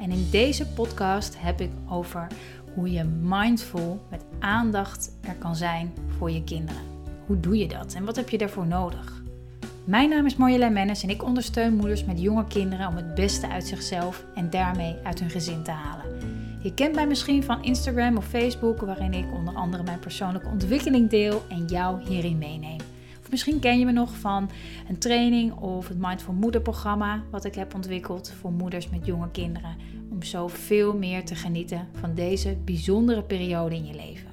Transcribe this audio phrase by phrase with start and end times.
[0.00, 2.26] En in deze podcast heb ik over
[2.74, 6.82] hoe je mindful met aandacht er kan zijn voor je kinderen.
[7.26, 9.22] Hoe doe je dat en wat heb je daarvoor nodig?
[9.84, 13.48] Mijn naam is Marjolein Mennis en ik ondersteun moeders met jonge kinderen om het beste
[13.48, 16.04] uit zichzelf en daarmee uit hun gezin te halen.
[16.62, 21.10] Je kent mij misschien van Instagram of Facebook, waarin ik onder andere mijn persoonlijke ontwikkeling
[21.10, 22.80] deel en jou hierin meeneem.
[23.20, 24.50] Of misschien ken je me nog van
[24.88, 29.30] een training of het Mindful Moeder programma, wat ik heb ontwikkeld voor moeders met jonge
[29.30, 29.76] kinderen,
[30.20, 34.30] om zo veel meer te genieten van deze bijzondere periode in je leven.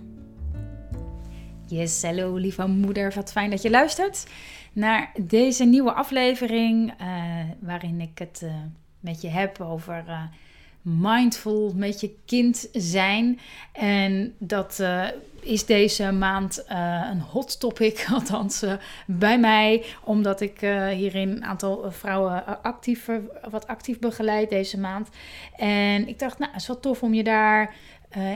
[1.67, 4.27] Yes, hallo lieve moeder, wat fijn dat je luistert
[4.73, 7.07] naar deze nieuwe aflevering, uh,
[7.59, 8.53] waarin ik het uh,
[8.99, 10.03] met je heb over.
[10.07, 10.21] Uh,
[10.87, 13.39] mindful met je kind zijn.
[13.71, 15.07] En dat uh,
[15.41, 18.73] is deze maand uh, een hot topic, althans uh,
[19.05, 20.59] bij mij, omdat ik
[20.93, 23.09] hierin een aantal vrouwen actief,
[23.49, 25.09] wat actief begeleid deze maand.
[25.55, 27.75] En ik dacht, nou, het is wel tof om je daar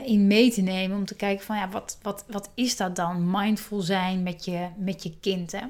[0.04, 3.30] in mee te nemen, om te kijken van, ja, wat, wat, wat is dat dan,
[3.30, 5.64] mindful zijn met je, met je kind, hè?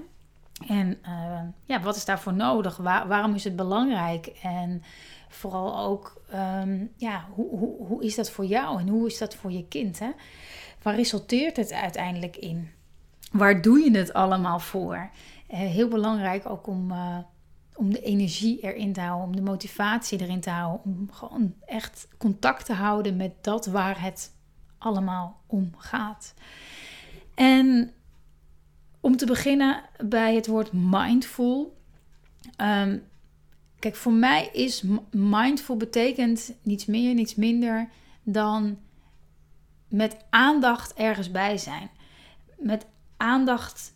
[0.69, 0.99] En
[1.65, 2.77] ja, wat is daarvoor nodig?
[2.77, 4.27] Waar, waarom is het belangrijk?
[4.43, 4.83] En
[5.35, 9.35] vooral ook, um, ja, hoe, hoe, hoe is dat voor jou en hoe is dat
[9.35, 9.99] voor je kind?
[9.99, 10.11] Hè?
[10.83, 12.71] Waar resulteert het uiteindelijk in?
[13.33, 15.11] Waar doe je het allemaal voor?
[15.51, 17.19] Uh, heel belangrijk ook om, uh,
[17.75, 22.09] om de energie erin te houden, om de motivatie erin te houden, om gewoon echt
[22.19, 24.33] contact te houden met dat waar het
[24.79, 26.35] allemaal om gaat.
[27.35, 27.93] En
[29.01, 31.77] om te beginnen bij het woord mindful.
[32.61, 33.03] Um,
[33.83, 37.89] Kijk, voor mij is mindful betekent niets meer, niets minder
[38.23, 38.79] dan
[39.89, 41.91] met aandacht ergens bij zijn.
[42.59, 43.95] Met aandacht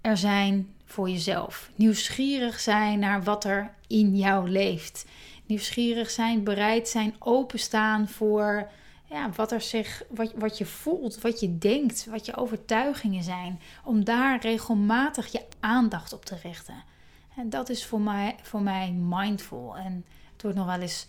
[0.00, 1.70] er zijn voor jezelf.
[1.74, 5.06] Nieuwsgierig zijn naar wat er in jou leeft.
[5.46, 8.70] Nieuwsgierig zijn, bereid zijn, openstaan voor
[9.10, 13.60] ja, wat, er zich, wat, wat je voelt, wat je denkt, wat je overtuigingen zijn.
[13.84, 16.96] Om daar regelmatig je aandacht op te richten.
[17.38, 19.76] En dat is voor mij, voor mij mindful.
[19.76, 21.06] En het wordt nog wel eens.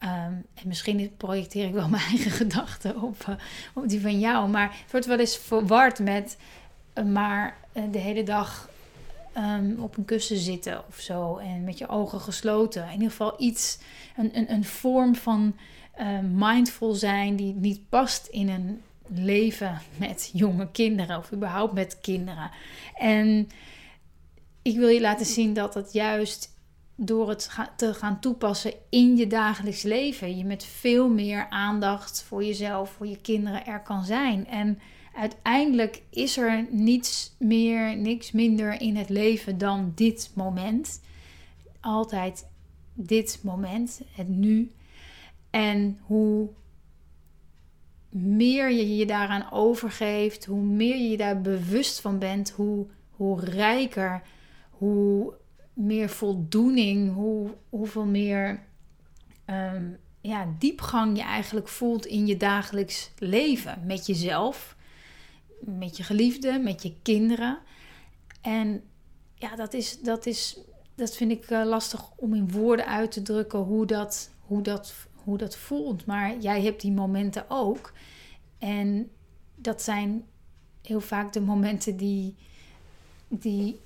[0.00, 3.34] Um, en misschien projecteer ik wel mijn eigen gedachten op, uh,
[3.74, 4.48] op die van jou.
[4.48, 6.36] Maar het wordt wel eens verward met.
[6.94, 8.70] Uh, maar uh, de hele dag
[9.36, 11.36] um, op een kussen zitten of zo.
[11.36, 12.84] En met je ogen gesloten.
[12.84, 13.78] In ieder geval iets.
[14.16, 15.56] Een, een, een vorm van
[16.32, 21.18] mindful zijn die niet past in een leven met jonge kinderen.
[21.18, 22.50] Of überhaupt met kinderen.
[22.94, 23.48] En
[24.66, 26.54] ik wil je laten zien dat het juist
[26.96, 32.44] door het te gaan toepassen in je dagelijks leven, je met veel meer aandacht voor
[32.44, 34.46] jezelf, voor je kinderen er kan zijn.
[34.46, 34.78] En
[35.14, 41.00] uiteindelijk is er niets meer, niks minder in het leven dan dit moment.
[41.80, 42.46] Altijd
[42.92, 44.70] dit moment, het nu.
[45.50, 46.48] En hoe
[48.10, 53.40] meer je je daaraan overgeeft, hoe meer je je daar bewust van bent, hoe, hoe
[53.40, 54.22] rijker
[54.78, 55.34] hoe
[55.72, 58.62] meer voldoening, hoe, hoeveel meer
[59.46, 63.82] um, ja, diepgang je eigenlijk voelt in je dagelijks leven.
[63.86, 64.76] Met jezelf,
[65.60, 67.58] met je geliefde, met je kinderen.
[68.40, 68.82] En
[69.34, 70.58] ja, dat, is, dat, is,
[70.94, 74.94] dat vind ik uh, lastig om in woorden uit te drukken hoe dat, hoe, dat,
[75.14, 76.06] hoe dat voelt.
[76.06, 77.92] Maar jij hebt die momenten ook.
[78.58, 79.10] En
[79.54, 80.24] dat zijn
[80.82, 82.34] heel vaak de momenten die,
[83.28, 83.80] die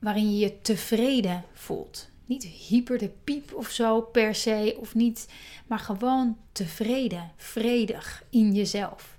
[0.00, 2.08] waarin je je tevreden voelt.
[2.26, 5.28] Niet hyper de piep of zo per se, of niet,
[5.66, 9.18] maar gewoon tevreden, vredig in jezelf.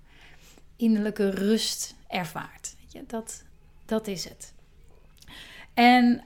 [0.75, 2.75] Innerlijke rust ervaart.
[2.87, 3.43] Je, dat,
[3.85, 4.53] dat is het.
[5.73, 6.23] En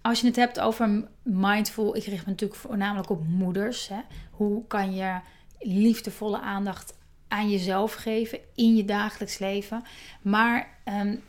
[0.00, 3.88] als je het hebt over mindful, ik richt me natuurlijk voornamelijk op moeders.
[3.88, 4.00] Hè.
[4.30, 5.20] Hoe kan je
[5.58, 6.94] liefdevolle aandacht
[7.28, 9.82] aan jezelf geven in je dagelijks leven?
[10.22, 11.22] Maar um,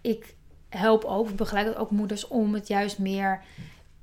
[0.00, 0.34] ik
[0.68, 3.42] help ook, begeleid ook moeders om het juist meer,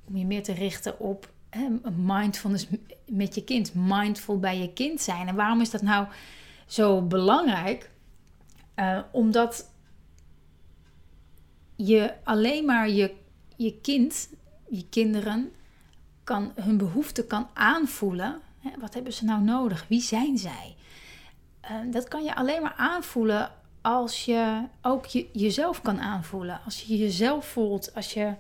[0.08, 2.68] om je meer te richten op hè, mindfulness
[3.06, 3.74] met je kind.
[3.74, 5.28] Mindful bij je kind zijn.
[5.28, 6.08] En waarom is dat nou
[6.66, 7.90] zo belangrijk?
[8.76, 9.70] Uh, omdat
[11.76, 13.16] je alleen maar je,
[13.56, 14.30] je kind,
[14.70, 15.52] je kinderen,
[16.24, 18.42] kan, hun behoeften kan aanvoelen.
[18.80, 19.86] Wat hebben ze nou nodig?
[19.88, 20.76] Wie zijn zij?
[21.62, 23.52] Ehm, dat kan je alleen maar aanvoelen
[23.86, 26.60] als je ook je, jezelf kan aanvoelen.
[26.66, 28.34] Als je jezelf voelt, als je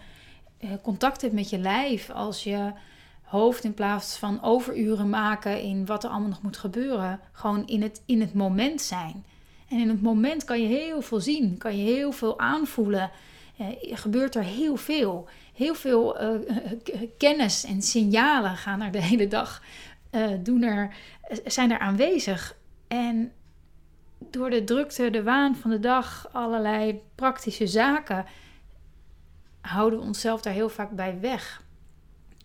[0.57, 2.71] eh, contact hebt met je lijf, als je
[3.23, 7.81] hoofd in plaats van overuren maken in wat er allemaal nog moet gebeuren, gewoon in
[7.81, 9.25] het, in het moment zijn.
[9.67, 13.11] En in het moment kan je heel veel zien, kan je heel veel aanvoelen.
[13.57, 15.27] Eh, gebeurt er heel veel.
[15.53, 16.41] Heel veel uh,
[17.17, 19.61] kennis en signalen gaan er de hele dag,
[20.39, 20.95] doen er,
[21.45, 22.55] zijn er aanwezig.
[22.87, 23.31] En
[24.35, 28.25] door de drukte, de waan van de dag, allerlei praktische zaken,
[29.61, 31.63] houden we onszelf daar heel vaak bij weg.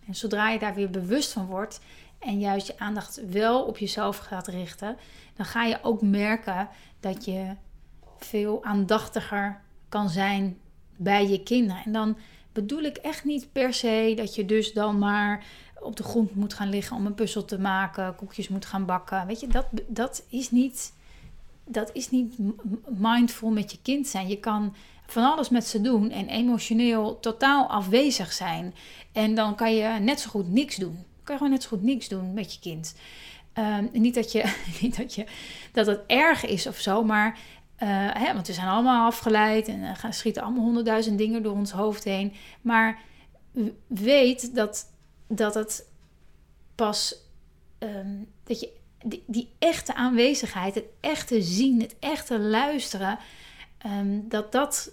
[0.07, 1.79] En zodra je daar weer bewust van wordt
[2.19, 4.97] en juist je aandacht wel op jezelf gaat richten,
[5.35, 7.55] dan ga je ook merken dat je
[8.17, 10.59] veel aandachtiger kan zijn
[10.95, 11.81] bij je kinderen.
[11.85, 12.17] En dan
[12.51, 15.45] bedoel ik echt niet per se dat je dus dan maar
[15.79, 19.27] op de grond moet gaan liggen om een puzzel te maken, koekjes moet gaan bakken.
[19.27, 20.93] Weet je, dat, dat is niet.
[21.65, 22.35] Dat is niet
[22.97, 24.27] mindful met je kind zijn.
[24.27, 24.75] Je kan
[25.07, 28.73] van alles met ze doen en emotioneel totaal afwezig zijn.
[29.11, 31.05] En dan kan je net zo goed niks doen.
[31.23, 32.95] Kan je gewoon net zo goed niks doen met je kind.
[33.53, 35.25] Um, niet dat, je, niet dat, je,
[35.71, 37.39] dat het erg is of zo, maar
[37.83, 41.71] uh, hè, want we zijn allemaal afgeleid en gaan schieten allemaal honderdduizend dingen door ons
[41.71, 42.33] hoofd heen.
[42.61, 42.99] Maar
[43.87, 44.85] weet dat,
[45.27, 45.87] dat het
[46.75, 47.15] pas
[47.79, 53.19] um, dat je die, die, echte aanwezigheid, het echte zien, het echte luisteren,
[53.85, 54.91] um, dat dat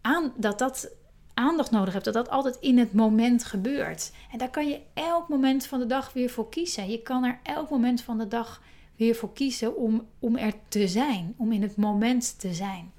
[0.00, 0.90] aan, dat dat
[1.34, 4.12] aandacht nodig hebt, dat dat altijd in het moment gebeurt.
[4.32, 6.90] En daar kan je elk moment van de dag weer voor kiezen.
[6.90, 8.62] Je kan er elk moment van de dag
[8.96, 12.92] weer voor kiezen om, om er te zijn, om in het moment te zijn.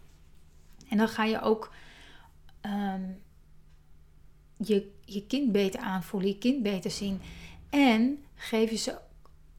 [0.89, 1.72] En dan ga je ook
[2.62, 3.22] um,
[4.57, 7.22] je, je kind beter aanvoelen, je kind beter zien.
[7.69, 8.98] En geef je ze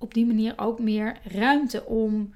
[0.00, 2.34] op die manier ook meer ruimte om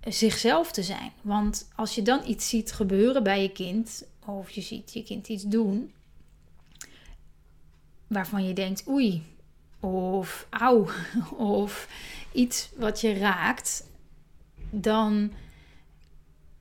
[0.00, 1.12] zichzelf te zijn.
[1.22, 5.28] Want als je dan iets ziet gebeuren bij je kind, of je ziet je kind
[5.28, 5.92] iets doen
[8.06, 9.22] waarvan je denkt oei,
[9.80, 10.88] of auw,
[11.36, 11.88] of
[12.32, 13.88] iets wat je raakt,
[14.70, 15.32] dan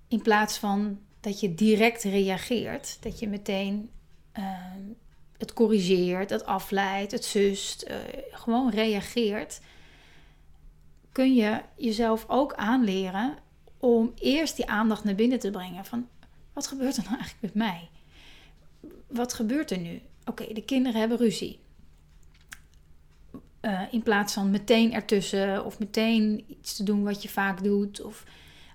[0.07, 3.89] in plaats van dat je direct reageert, dat je meteen
[4.31, 4.81] ehm,
[5.37, 7.95] het corrigeert, het afleidt, het zust, uh,
[8.31, 9.61] gewoon reageert,
[11.11, 13.37] kun je jezelf ook aanleren
[13.77, 15.85] om eerst die aandacht naar binnen te brengen.
[15.85, 16.07] Van
[16.53, 17.89] wat gebeurt er nou eigenlijk met mij?
[19.07, 20.01] Wat gebeurt er nu?
[20.25, 21.59] Oké, de kinderen hebben ruzie.
[23.61, 28.01] Uh, in plaats van meteen ertussen of meteen iets te doen wat je vaak doet.
[28.01, 28.23] Of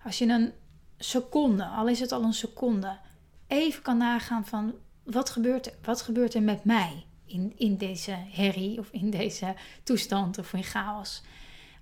[0.04, 0.52] als je een
[0.98, 2.98] seconde, al is het al een seconde,
[3.46, 5.72] even kan nagaan van wat gebeurt er?
[5.82, 10.64] Wat gebeurt er met mij in, in deze herrie of in deze toestand of in
[10.64, 11.22] chaos?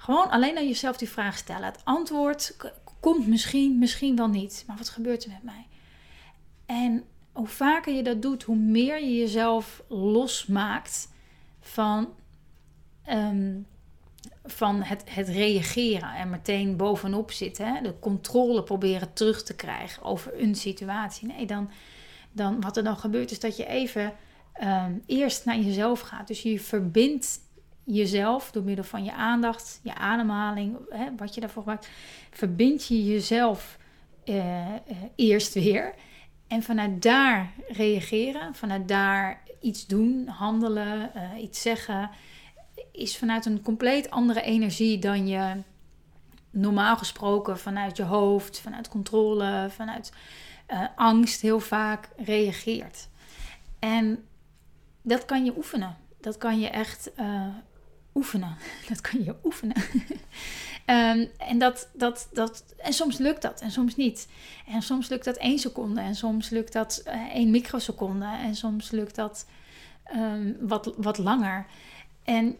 [0.04, 1.64] Gewoon alleen aan jezelf die vraag stellen.
[1.64, 2.56] Het antwoord
[3.00, 4.64] komt misschien, misschien wel niet.
[4.66, 5.66] Maar wat gebeurt er met mij?
[6.66, 11.08] En hoe vaker je dat doet, hoe meer je jezelf losmaakt
[11.60, 12.08] van,
[13.10, 13.66] um,
[14.44, 17.74] van het, het reageren en meteen bovenop zitten.
[17.74, 17.80] Hè?
[17.80, 21.26] De controle proberen terug te krijgen over een situatie.
[21.26, 21.70] Nee, dan,
[22.32, 24.12] dan wat er dan gebeurt is dat je even
[24.62, 26.26] um, eerst naar jezelf gaat.
[26.26, 27.40] Dus je verbindt
[27.84, 31.88] jezelf door middel van je aandacht, je ademhaling, hè, wat je daarvoor maakt.
[32.30, 33.78] Verbind je jezelf
[34.24, 34.74] uh, uh,
[35.14, 35.94] eerst weer.
[36.46, 42.10] En vanuit daar reageren, vanuit daar iets doen, handelen, uh, iets zeggen,
[42.92, 45.62] is vanuit een compleet andere energie dan je
[46.50, 50.12] normaal gesproken vanuit je hoofd, vanuit controle, vanuit
[50.96, 53.08] angst heel vaak reageert.
[53.78, 54.24] En
[55.02, 55.96] dat kan je oefenen.
[56.20, 57.12] Dat kan je echt
[58.14, 58.56] oefenen.
[58.88, 59.76] Dat kan je oefenen.
[60.86, 64.28] Um, en, dat, dat, dat, en soms lukt dat en soms niet.
[64.66, 68.90] En soms lukt dat één seconde en soms lukt dat uh, één microseconde en soms
[68.90, 69.46] lukt dat
[70.14, 71.66] um, wat, wat langer.
[72.24, 72.56] En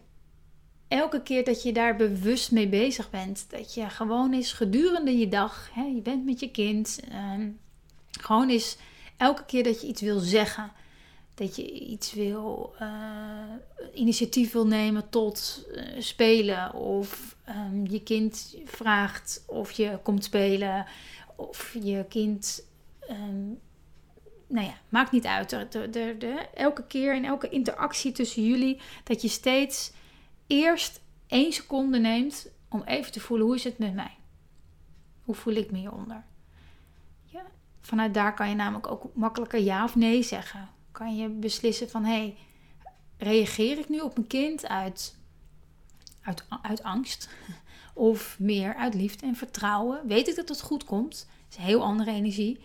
[0.88, 5.28] elke keer dat je daar bewust mee bezig bent, dat je gewoon is gedurende je
[5.28, 7.00] dag, hè, je bent met je kind,
[7.34, 7.58] um,
[8.10, 8.76] gewoon is
[9.16, 10.72] elke keer dat je iets wil zeggen,
[11.34, 13.54] dat je iets wil, uh,
[13.94, 16.74] initiatief wil nemen tot uh, spelen.
[16.74, 20.86] Of um, je kind vraagt of je komt spelen.
[21.36, 22.66] Of je kind,
[23.10, 23.60] um,
[24.46, 25.50] nou ja, maakt niet uit.
[25.50, 29.92] De, de, de, elke keer in elke interactie tussen jullie, dat je steeds
[30.46, 34.16] eerst één seconde neemt om even te voelen hoe is het met mij.
[35.22, 36.24] Hoe voel ik me hieronder?
[37.80, 42.04] Vanuit daar kan je namelijk ook makkelijker ja of nee zeggen kan je beslissen van
[42.04, 42.36] hé, hey,
[43.18, 45.16] reageer ik nu op mijn kind uit
[46.22, 47.28] uit, uit angst
[47.94, 50.06] of meer uit liefde en vertrouwen?
[50.06, 51.10] Weet ik dat het goed komt?
[51.10, 52.58] Dat is een heel andere energie.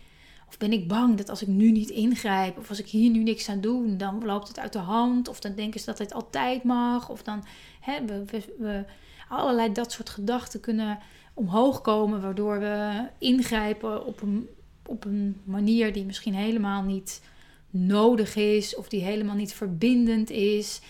[0.47, 3.23] Of ben ik bang dat als ik nu niet ingrijp, of als ik hier nu
[3.23, 5.27] niks aan doe, dan loopt het uit de hand.
[5.27, 7.09] Of dan denken ze dat het altijd mag.
[7.09, 7.43] Of dan
[7.79, 8.85] hebben we, we,
[9.27, 10.99] allerlei dat soort gedachten kunnen
[11.33, 14.49] omhoog komen, waardoor we ingrijpen op een,
[14.85, 17.21] op een manier die misschien helemaal niet
[17.69, 20.81] nodig is, of die helemaal niet verbindend is.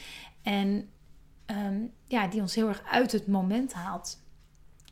[0.42, 0.90] En
[1.46, 4.24] ehm, ja, die ons heel erg uit het moment haalt.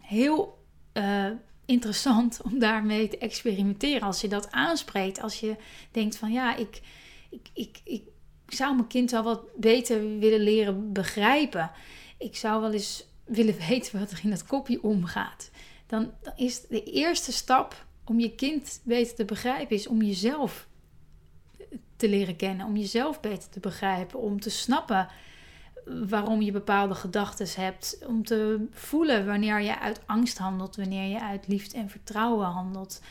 [0.02, 1.30] Heel uh,
[1.66, 4.02] interessant om daarmee te experimenteren.
[4.08, 5.56] Als je dat aanspreekt, als je
[5.92, 6.82] denkt van ja, ik,
[7.30, 8.04] ik, ik, ik
[8.48, 11.72] zou mijn kind wel wat beter willen leren begrijpen.
[12.18, 15.52] Ik zou wel eens willen weten wat er in dat kopje omgaat.
[15.88, 20.68] Dan, dan is de eerste stap om je kind beter te begrijpen, is om jezelf
[21.98, 25.08] te leren kennen, om jezelf beter te begrijpen, om te snappen
[26.08, 27.98] waarom je bepaalde gedachten hebt.
[28.08, 33.02] Om te voelen wanneer je uit angst handelt, wanneer je uit liefde en vertrouwen handelt.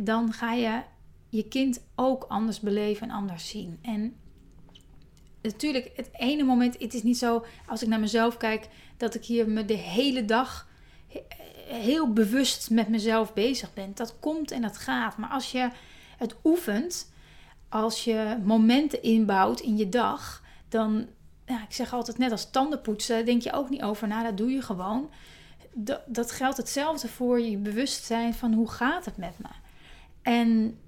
[0.00, 0.80] Dan ga je
[1.28, 3.78] je kind ook anders beleven en anders zien.
[3.82, 4.14] En
[5.42, 9.24] natuurlijk, het ene moment, het is niet zo als ik naar mezelf kijk, dat ik
[9.24, 10.68] hier me de hele dag
[11.66, 13.92] heel bewust met mezelf bezig ben.
[13.94, 15.16] Dat komt en dat gaat.
[15.16, 15.70] Maar als je
[16.16, 17.12] het oefent,
[17.70, 21.06] als je momenten inbouwt in je dag, dan
[21.46, 24.50] ja, ik zeg altijd net als tandenpoetsen, denk je ook niet over na, dat doe
[24.50, 25.10] je gewoon.
[25.72, 29.48] Dat, dat geldt hetzelfde voor je bewustzijn van hoe gaat het met me.
[30.22, 30.78] En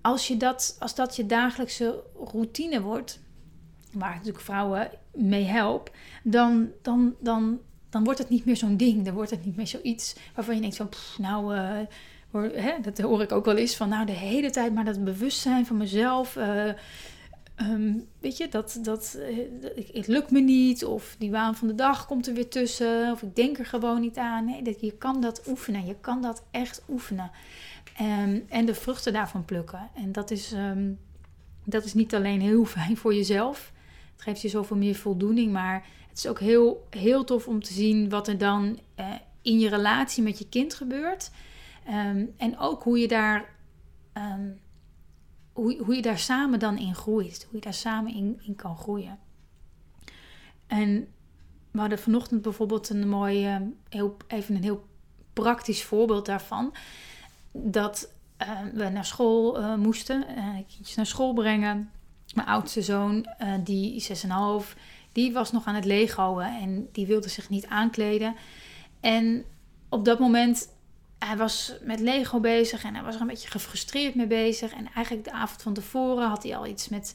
[0.00, 3.20] als, je dat, als dat je dagelijkse routine wordt,
[3.92, 9.04] waar natuurlijk vrouwen mee help, dan, dan, dan, dan wordt het niet meer zo'n ding.
[9.04, 11.78] Dan wordt het niet meer zoiets waarvan je denkt van, nou, uh,
[12.32, 15.66] hè, dat hoor ik ook wel eens van, nou, de hele tijd maar dat bewustzijn
[15.66, 16.36] van mezelf.
[16.36, 16.70] Uh,
[17.58, 19.38] Ehm, weet je, dat, dat, uh,
[19.92, 20.84] het lukt me niet.
[20.84, 23.12] Of die waan van de dag komt er weer tussen.
[23.12, 24.44] Of ik denk er gewoon niet aan.
[24.44, 25.86] Nee, dat, je kan dat oefenen.
[25.86, 27.30] Je kan dat echt oefenen.
[28.00, 29.90] Um, en de vruchten daarvan plukken.
[29.94, 30.98] En dat is, um,
[31.64, 33.72] dat is niet alleen heel fijn voor jezelf.
[34.12, 35.52] Het geeft je zoveel meer voldoening.
[35.52, 39.06] Maar het is ook heel, heel tof om te zien wat er dan uh,
[39.42, 41.30] in je relatie met je kind gebeurt.
[42.36, 43.56] En ook hoe je daar
[45.58, 47.46] hoe, hoe je daar samen dan in groeit.
[47.48, 49.18] Hoe je daar samen in, kan groeien.
[50.66, 51.08] En
[51.70, 53.56] we hadden vanochtend bijvoorbeeld een mooi, uh,
[53.88, 54.86] heel, even een heel
[55.32, 56.74] praktisch voorbeeld daarvan.
[57.52, 60.24] Dat uh, we naar school uh, moesten,
[60.68, 61.90] kindjes naar school brengen.
[62.34, 63.26] Mijn oudste zoon,
[63.64, 64.06] die
[64.62, 64.78] 6,5,
[65.12, 68.34] die was nog aan het legoen en die wilde zich niet aankleden.
[69.00, 69.44] En
[69.88, 70.68] op dat moment
[71.18, 74.72] hij was met Lego bezig en hij was er een beetje gefrustreerd mee bezig.
[74.72, 77.14] En eigenlijk de avond van tevoren had hij al iets met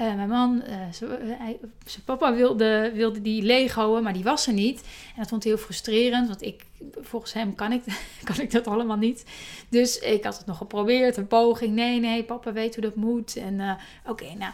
[0.00, 0.62] uh, mijn man.
[0.68, 4.80] Uh, zijn papa wilde, wilde die Lego'en, maar die was er niet.
[4.80, 6.64] En dat vond hij heel frustrerend, want ik,
[7.00, 7.82] volgens hem kan ik,
[8.24, 9.24] kan ik dat allemaal niet.
[9.68, 11.74] Dus ik had het nog geprobeerd, een poging.
[11.74, 13.36] Nee, nee, papa weet hoe dat moet.
[13.36, 14.52] En oké, nou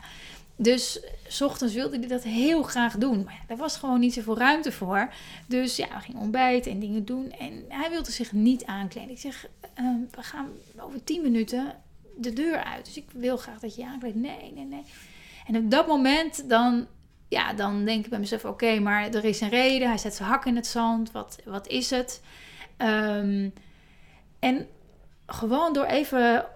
[0.63, 3.25] dus s ochtends wilde hij dat heel graag doen.
[3.25, 5.13] Maar ja, daar was gewoon niet zoveel ruimte voor.
[5.47, 7.33] Dus ja, we gingen ontbijten en dingen doen.
[7.33, 9.11] En hij wilde zich niet aankleden.
[9.11, 9.47] Ik zeg,
[9.81, 10.49] uh, we gaan
[10.79, 11.75] over tien minuten
[12.17, 12.85] de deur uit.
[12.85, 14.17] Dus ik wil graag dat je je aankleedt.
[14.17, 14.83] Nee, nee, nee.
[15.47, 16.87] En op dat moment dan,
[17.29, 18.45] ja, dan denk ik bij mezelf...
[18.45, 19.89] Oké, maar er is een reden.
[19.89, 21.13] Hij zet zijn hak in het zand.
[21.13, 22.23] Wat, wat is het?
[22.79, 23.53] Um,
[24.39, 24.67] en
[25.27, 26.47] gewoon door even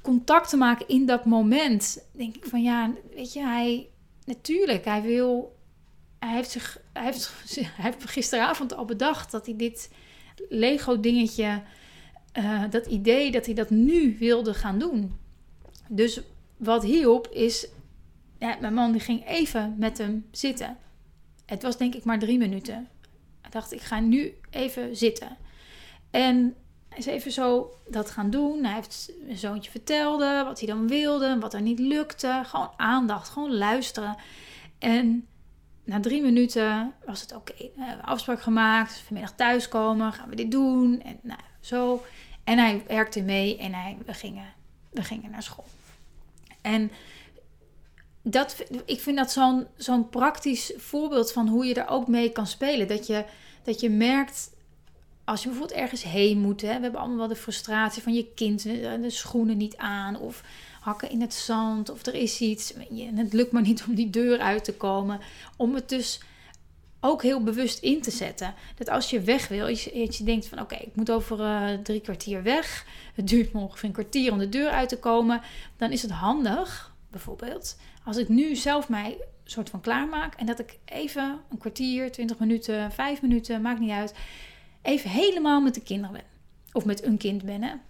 [0.00, 3.88] contact te maken in dat moment, denk ik van ja, weet je, hij
[4.24, 5.56] natuurlijk, hij wil,
[6.18, 9.90] hij heeft zich, hij heeft, hij heeft gisteravond al bedacht dat hij dit
[10.48, 11.62] Lego dingetje,
[12.38, 15.18] uh, dat idee dat hij dat nu wilde gaan doen.
[15.88, 16.20] Dus
[16.56, 17.68] wat hielp is,
[18.38, 20.76] mijn man die ging even met hem zitten.
[21.46, 22.88] Het was denk ik maar drie minuten.
[23.40, 25.36] Hij dacht, ik ga nu even zitten.
[26.10, 26.54] En
[26.96, 28.64] is even zo dat gaan doen.
[28.64, 32.42] Hij heeft zijn zoontje vertelde wat hij dan wilde, wat er niet lukte.
[32.44, 34.16] Gewoon aandacht, gewoon luisteren.
[34.78, 35.26] En
[35.84, 37.52] na drie minuten was het oké.
[37.52, 37.70] Okay.
[37.76, 39.02] We hebben afspraak gemaakt.
[39.06, 41.02] Vanmiddag thuiskomen, gaan we dit doen.
[41.02, 42.04] En nou, zo.
[42.44, 44.52] En hij werkte mee en hij, we, gingen,
[44.90, 45.66] we gingen naar school.
[46.60, 46.90] En
[48.22, 52.46] dat, ik vind dat zo'n zo'n praktisch voorbeeld van hoe je er ook mee kan
[52.46, 52.88] spelen.
[52.88, 53.24] Dat je,
[53.62, 54.50] dat je merkt
[55.24, 58.26] als je bijvoorbeeld ergens heen moet, hè, we hebben allemaal wel de frustratie van je
[58.34, 60.42] kind, eh, de schoenen niet aan of
[60.80, 64.10] hakken in het zand of er is iets en het lukt maar niet om die
[64.10, 65.20] deur uit te komen.
[65.56, 66.20] Om het dus
[67.00, 68.54] ook heel bewust in te zetten.
[68.76, 72.00] Dat als je weg wil, je, je denkt van oké, ik moet over uh, drie
[72.00, 72.86] kwartier weg.
[73.14, 75.40] Het duurt me ongeveer een kwartier om de deur uit te komen.
[75.76, 80.34] Dan is het handig, bijvoorbeeld, als ik nu zelf mij soort van klaarmaak.
[80.34, 84.14] En dat ik even een kwartier, 20 minuten, 5 minuten, maakt niet uit.
[84.84, 86.24] Even helemaal met de kinderen ben.
[86.72, 87.80] Of met een kind ben.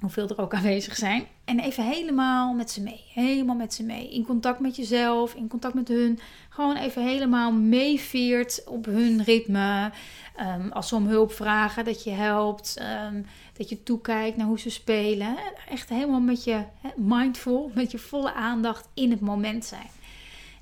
[0.00, 1.26] Hoeveel er ook aanwezig zijn.
[1.44, 3.04] En even helemaal met ze mee.
[3.14, 4.10] Helemaal met ze mee.
[4.10, 6.18] In contact met jezelf, in contact met hun.
[6.48, 9.92] Gewoon even helemaal meeveert op hun ritme.
[10.36, 12.76] Ehm, als ze om hulp vragen, dat je helpt.
[12.76, 13.22] Ehm,
[13.52, 15.36] dat je toekijkt naar hoe ze spelen.
[15.68, 16.64] Echt helemaal met je
[16.96, 19.90] mindful, met je volle aandacht in het moment zijn.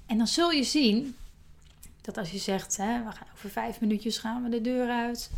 [0.06, 1.16] En dan zul je zien
[2.00, 5.30] dat als je zegt, hè, we gaan over vijf minuutjes gaan we de deur uit.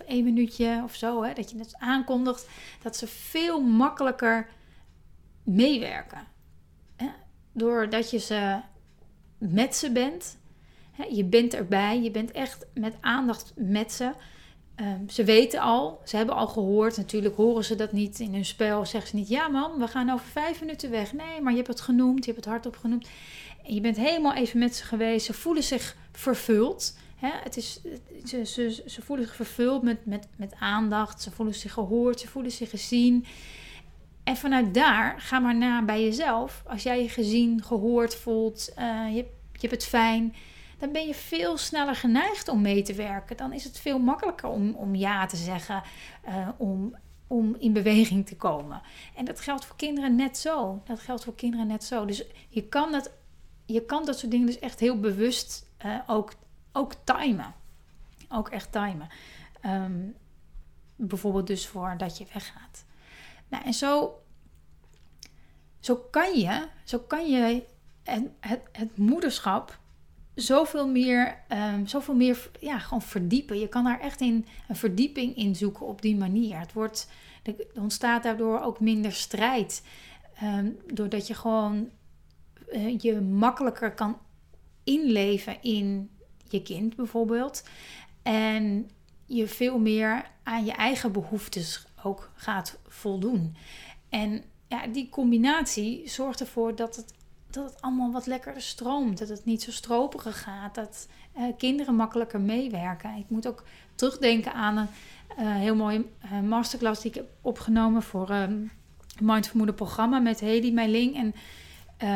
[0.00, 2.48] Of één minuutje of zo, hè, dat je het aankondigt.
[2.82, 4.48] Dat ze veel makkelijker
[5.42, 6.26] meewerken.
[6.96, 7.08] Hè?
[7.52, 8.60] Doordat je ze
[9.38, 10.38] met ze bent.
[10.92, 11.04] Hè?
[11.04, 14.12] Je bent erbij, je bent echt met aandacht met ze.
[14.80, 16.96] Um, ze weten al, ze hebben al gehoord.
[16.96, 18.86] Natuurlijk horen ze dat niet in hun spel.
[18.86, 21.12] Zeggen ze niet, ja man, we gaan over vijf minuten weg.
[21.12, 23.08] Nee, maar je hebt het genoemd, je hebt het hardop genoemd.
[23.66, 25.26] En je bent helemaal even met ze geweest.
[25.26, 26.96] Ze voelen zich vervuld.
[27.16, 27.30] Hè?
[27.42, 27.80] Het is,
[28.24, 31.22] ze, ze, ze voelen zich vervuld met, met, met aandacht.
[31.22, 33.24] Ze voelen zich gehoord, ze voelen zich gezien.
[34.24, 36.62] En vanuit daar, ga maar na bij jezelf.
[36.66, 40.34] Als jij je gezien, gehoord voelt, uh, je, je hebt het fijn
[40.78, 43.36] dan ben je veel sneller geneigd om mee te werken.
[43.36, 45.82] Dan is het veel makkelijker om, om ja te zeggen,
[46.28, 46.96] uh, om,
[47.26, 48.82] om in beweging te komen.
[49.14, 50.82] En dat geldt voor kinderen net zo.
[50.84, 52.04] Dat geldt voor kinderen net zo.
[52.04, 53.10] Dus je kan dat,
[53.66, 56.32] je kan dat soort dingen dus echt heel bewust uh, ook,
[56.76, 57.54] ook timen.
[58.28, 59.08] Ook echt timen.
[59.64, 60.14] Um,
[60.96, 62.84] bijvoorbeeld dus voordat je weggaat.
[63.48, 64.20] Nou, en zo,
[65.80, 67.62] zo kan je, zo kan je
[68.02, 69.78] het, het, het moederschap
[70.34, 73.58] zoveel meer, um, zoveel meer ja, gewoon verdiepen.
[73.58, 76.58] Je kan daar echt in een verdieping in zoeken op die manier.
[76.58, 77.10] Het wordt,
[77.42, 79.82] er ontstaat daardoor ook minder strijd.
[80.42, 81.90] Um, doordat je gewoon
[82.72, 84.18] uh, je makkelijker kan
[84.84, 86.10] inleven in
[86.48, 87.62] je kind bijvoorbeeld.
[88.22, 88.90] En
[89.26, 93.56] je veel meer aan je eigen behoeftes ook gaat voldoen.
[94.08, 97.14] En ja, die combinatie zorgt ervoor dat het
[97.56, 99.18] dat het allemaal wat lekkerder stroomt.
[99.18, 100.74] Dat het niet zo stroperig gaat.
[100.74, 103.16] Dat uh, kinderen makkelijker meewerken.
[103.16, 104.88] Ik moet ook terugdenken aan een
[105.38, 108.70] uh, heel mooie uh, masterclass die ik heb opgenomen voor um,
[109.20, 111.34] Mindful programma met Hedy Meiling en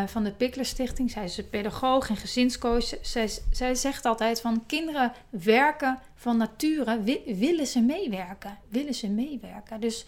[0.06, 1.10] van de Pickler Stichting.
[1.10, 2.94] Zij is pedagoog en gezinscoach.
[3.02, 8.58] Zij, zij zegt altijd van kinderen werken van nature, willen ze meewerken.
[8.68, 9.80] Willen ze meewerken.
[9.80, 10.06] Dus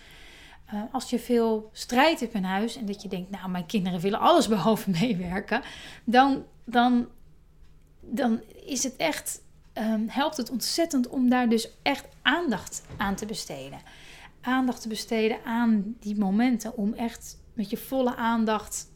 [0.75, 4.01] uh, als je veel strijd hebt in huis en dat je denkt, nou, mijn kinderen
[4.01, 5.63] willen alles behalve meewerken,
[6.05, 7.09] dan, dan,
[8.01, 9.43] dan is het echt,
[9.75, 13.79] um, helpt het ontzettend om daar dus echt aandacht aan te besteden.
[14.41, 18.91] Aandacht te besteden aan die momenten om echt met je volle aandacht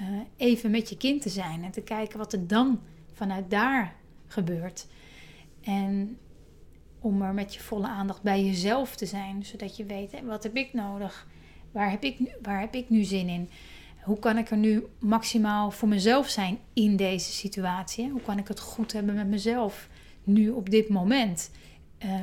[0.00, 2.80] uh, even met je kind te zijn en te kijken wat er dan
[3.12, 3.94] vanuit daar
[4.26, 4.86] gebeurt.
[5.60, 6.18] En
[7.00, 9.44] om er met je volle aandacht bij jezelf te zijn.
[9.44, 11.26] Zodat je weet, wat heb ik nodig?
[11.72, 13.50] Waar heb ik, nu, waar heb ik nu zin in?
[14.02, 18.10] Hoe kan ik er nu maximaal voor mezelf zijn in deze situatie?
[18.10, 19.88] Hoe kan ik het goed hebben met mezelf
[20.24, 21.50] nu op dit moment?
[22.04, 22.20] Uh,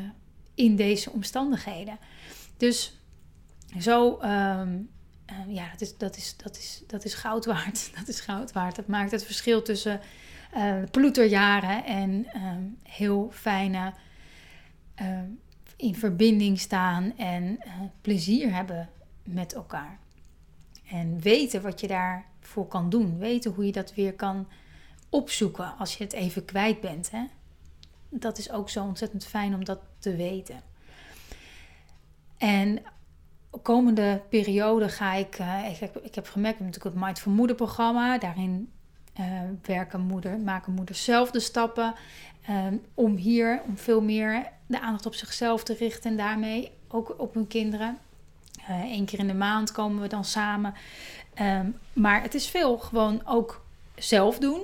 [0.56, 1.98] in deze omstandigheden.
[2.58, 2.98] Dus
[3.80, 4.90] zo, um,
[5.48, 7.92] uh, ja, dat is, dat, is, dat, is, dat is goud waard.
[7.98, 8.76] Dat is goud waard.
[8.76, 10.00] Dat maakt het verschil tussen
[10.56, 12.28] uh, ploeterjaren en
[12.84, 13.94] heel fijne
[15.76, 18.90] in verbinding staan en uh, plezier hebben
[19.24, 20.00] met elkaar.
[20.90, 23.18] En weten wat je daarvoor kan doen.
[23.18, 24.48] Weten hoe je dat weer kan
[25.10, 27.12] opzoeken als je het even kwijt bent.
[27.12, 27.24] Hè?
[28.10, 30.62] Dat is ook zo ontzettend fijn om dat te weten.
[32.38, 32.84] En
[33.62, 38.18] komende periode ga ik, uh, ik, heb, ik heb gemerkt, natuurlijk het Mindful Moeder programma.
[38.18, 38.72] Daarin
[39.20, 39.26] uh,
[39.62, 41.94] werken moeder, maken moeders zelf de stappen.
[42.50, 47.16] Um, om hier om veel meer de aandacht op zichzelf te richten en daarmee ook
[47.18, 47.98] op hun kinderen.
[48.68, 50.74] Eén uh, keer in de maand komen we dan samen.
[51.42, 54.64] Um, maar het is veel gewoon ook zelf doen.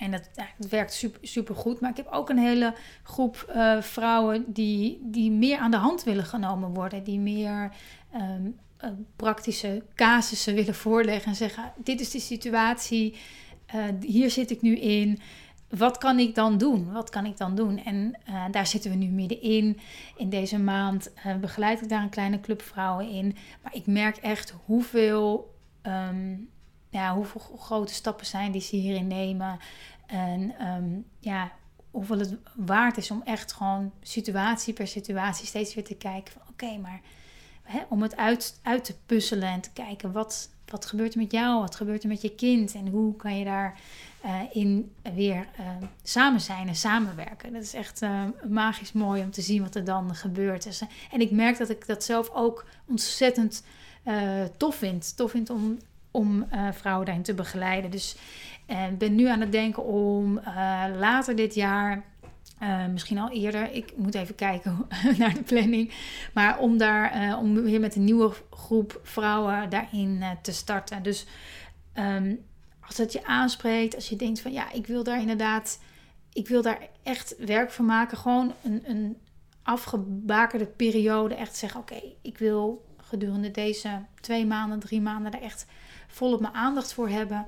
[0.00, 0.30] En dat,
[0.68, 1.80] werkt super, super goed.
[1.80, 6.04] Maar ik heb ook een hele groep uh, vrouwen die, die meer aan de hand
[6.04, 7.04] willen genomen worden.
[7.04, 7.72] Die meer
[8.14, 13.16] um, uh, praktische casussen willen voorleggen en zeggen: Dit is de situatie,
[13.74, 15.18] uh, hier zit ik nu in
[15.68, 16.92] wat kan ik dan doen?
[16.92, 17.84] Wat kan ik dan doen?
[17.84, 18.18] En
[18.50, 19.78] daar zitten we nu middenin.
[20.16, 23.36] In deze maand begeleid ik daar een kleine club vrouwen in.
[23.62, 26.48] Maar ik merk echt hoeveel, um,
[26.90, 29.58] ja, hoeveel grote stappen zijn die ze hierin nemen.
[30.06, 31.52] En um, ja,
[31.90, 36.42] hoeveel het waard is om echt gewoon situatie per situatie steeds weer te kijken van
[36.50, 37.00] oké, maar
[37.62, 41.32] hè, om het uit, uit te puzzelen en te kijken wat, wat gebeurt er met
[41.32, 43.78] jou, wat gebeurt er met je kind en hoe kan je daar
[44.52, 45.48] in weer
[46.02, 47.52] samen zijn en samenwerken.
[47.52, 48.00] Dat is echt
[48.48, 50.62] magisch mooi om te zien wat er dan gebeurt.
[50.62, 53.64] Dus, en ik merk dat ik dat zelf ook ontzettend
[54.56, 55.16] tof vind.
[55.16, 55.78] Tof vind om,
[56.10, 57.90] om vrouwen daarin te begeleiden.
[57.90, 58.16] Dus
[58.90, 60.40] ik ben nu aan het denken om
[60.98, 62.04] later dit jaar
[62.92, 63.72] misschien al eerder.
[63.72, 64.86] Ik moet even kijken
[65.18, 65.92] naar de planning.
[66.34, 71.02] Maar om daar om weer met een nieuwe groep vrouwen daarin te starten.
[71.02, 71.26] Dus
[71.94, 72.40] um,
[72.90, 75.80] als dat je aanspreekt, als je denkt van ja, ik wil daar inderdaad,
[76.32, 78.18] ik wil daar echt werk van maken.
[78.18, 79.16] Gewoon een, een
[79.62, 81.34] afgebakerde periode.
[81.34, 85.66] Echt zeggen, oké, ik wil gedurende deze twee maanden, drie maanden daar echt
[86.10, 87.46] volop mijn aandacht voor hebben.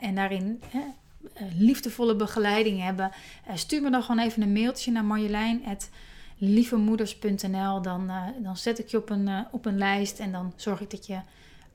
[0.00, 0.80] en daarin uh,
[1.56, 3.10] liefdevolle begeleiding hebben,
[3.48, 7.82] uh, stuur me dan gewoon even een mailtje naar marjolein.lievemoeders.nl.
[7.82, 10.90] Dan, uh, dan zet ik je op een, op een lijst en dan zorg ik
[10.90, 11.20] dat je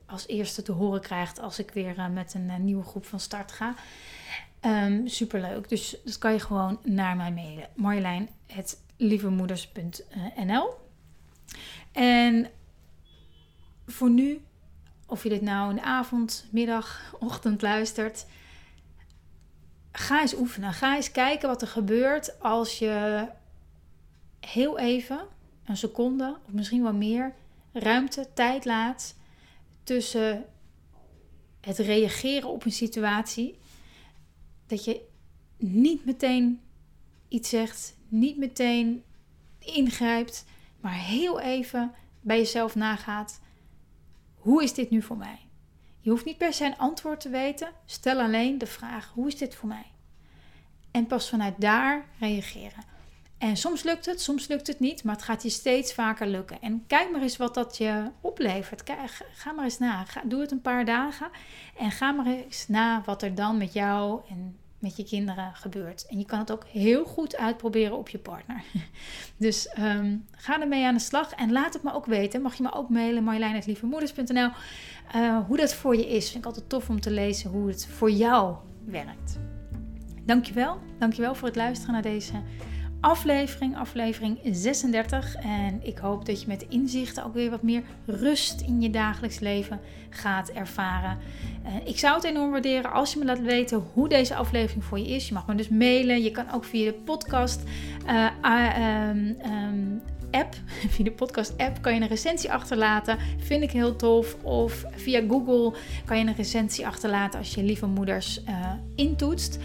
[0.06, 3.74] als eerste te horen krijgt als ik weer met een nieuwe groep van start ga.
[4.64, 5.68] Um, superleuk.
[5.68, 7.68] Dus dat kan je gewoon naar mij mailen.
[7.74, 10.74] Marjolein.lievemoeders.nl
[11.92, 12.50] En
[13.86, 14.40] voor nu,
[15.12, 18.26] of je dit nou in de avond, middag, ochtend luistert
[19.92, 20.72] ga eens oefenen.
[20.72, 23.26] Ga eens kijken wat er gebeurt als je
[24.40, 25.20] heel even,
[25.64, 27.34] een seconde of misschien wel meer,
[27.72, 29.14] ruimte, tijd laat
[29.84, 30.44] tussen
[31.60, 33.58] het reageren op een situatie.
[34.66, 35.00] Dat je
[35.56, 36.60] niet meteen
[37.28, 39.02] iets zegt, niet meteen
[39.58, 40.44] ingrijpt,
[40.80, 43.40] maar heel even bij jezelf nagaat:
[44.42, 45.38] hoe is dit nu voor mij?
[46.00, 47.68] Je hoeft niet per se een antwoord te weten.
[47.84, 49.86] Stel alleen de vraag: hoe is dit voor mij?
[50.90, 52.84] En pas vanuit daar reageren.
[53.38, 56.60] En soms lukt het, soms lukt het niet, maar het gaat je steeds vaker lukken.
[56.60, 58.82] En kijk maar eens wat dat je oplevert.
[59.32, 60.04] ga maar eens na.
[60.04, 61.30] Ga, doe het een paar dagen
[61.78, 66.06] en ga maar eens na wat er dan met jou en met je kinderen gebeurt.
[66.06, 68.62] En je kan het ook heel goed uitproberen op je partner.
[69.36, 72.42] Dus um, ga ermee aan de slag en laat het me ook weten.
[72.42, 74.50] Mag je me ook mailen, marjolein.lievemoeders.nl
[75.16, 76.24] uh, Hoe dat voor je is.
[76.30, 79.38] Vind ik altijd tof om te lezen hoe het voor jou werkt.
[80.24, 80.80] Dankjewel.
[80.98, 82.32] Dankjewel voor het luisteren naar deze
[83.02, 85.34] aflevering, aflevering 36.
[85.34, 89.38] En ik hoop dat je met inzichten ook weer wat meer rust in je dagelijks
[89.38, 91.18] leven gaat ervaren.
[91.66, 94.98] Uh, ik zou het enorm waarderen als je me laat weten hoe deze aflevering voor
[94.98, 95.28] je is.
[95.28, 96.22] Je mag me dus mailen.
[96.22, 97.60] Je kan ook via de podcast
[98.06, 100.54] uh, uh, um, app,
[100.92, 103.18] via de podcast app, kan je een recensie achterlaten.
[103.38, 104.36] Vind ik heel tof.
[104.42, 109.58] Of via Google kan je een recensie achterlaten als je lieve moeders uh, intoetst.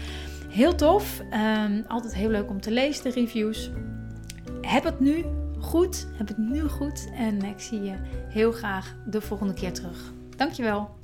[0.48, 1.22] Heel tof.
[1.66, 3.70] Um, altijd heel leuk om te lezen, de reviews.
[4.60, 5.24] Heb het nu
[5.58, 6.06] goed.
[6.12, 7.08] Heb het nu goed.
[7.16, 7.94] En ik zie je
[8.28, 10.12] heel graag de volgende keer terug.
[10.36, 10.97] Dankjewel.